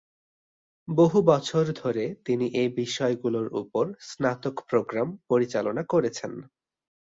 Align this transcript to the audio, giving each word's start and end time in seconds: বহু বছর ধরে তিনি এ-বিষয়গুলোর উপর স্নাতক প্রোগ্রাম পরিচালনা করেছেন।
বহু 0.87 1.17
বছর 1.25 1.63
ধরে 1.75 2.03
তিনি 2.25 2.45
এ-বিষয়গুলোর 2.55 3.47
উপর 3.61 3.85
স্নাতক 4.09 4.55
প্রোগ্রাম 4.69 5.07
পরিচালনা 5.29 5.83
করেছেন। 5.83 6.31